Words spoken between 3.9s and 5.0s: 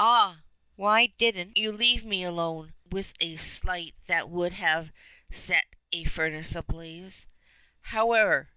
that would have